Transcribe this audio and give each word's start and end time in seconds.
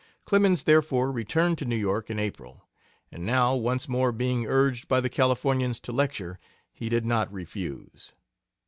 Clemens, 0.25 0.63
therefore, 0.63 1.11
returned 1.11 1.59
to 1.59 1.65
New 1.65 1.75
York 1.75 2.09
in 2.09 2.17
April, 2.17 2.67
and 3.11 3.23
now 3.23 3.53
once 3.55 3.87
more 3.87 4.11
being 4.11 4.47
urged 4.47 4.87
by 4.87 4.99
the 4.99 5.09
Californians 5.09 5.79
to 5.81 5.91
lecture, 5.91 6.39
he 6.73 6.89
did 6.89 7.05
not 7.05 7.31
refuse. 7.31 8.11